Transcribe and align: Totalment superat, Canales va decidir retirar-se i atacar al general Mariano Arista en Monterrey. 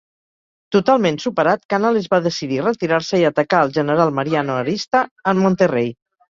Totalment 0.75 1.19
superat, 1.23 1.61
Canales 1.73 2.09
va 2.15 2.21
decidir 2.29 2.59
retirar-se 2.65 3.21
i 3.23 3.29
atacar 3.31 3.61
al 3.67 3.77
general 3.79 4.17
Mariano 4.19 4.59
Arista 4.67 5.07
en 5.35 5.47
Monterrey. 5.47 5.97